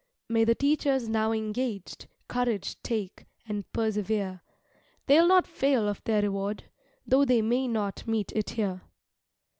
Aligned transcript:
May 0.27 0.45
the 0.45 0.55
teachers 0.55 1.07
now 1.07 1.31
engaged, 1.31 2.07
Courage 2.27 2.81
take, 2.81 3.27
and 3.47 3.71
persevere; 3.71 4.41
They'll 5.05 5.27
not 5.27 5.45
fail 5.45 5.87
of 5.87 6.03
their 6.05 6.23
reward, 6.23 6.63
Though 7.05 7.23
they 7.23 7.43
may 7.43 7.67
not 7.67 8.07
meet 8.07 8.31
it 8.31 8.49
here. 8.49 8.81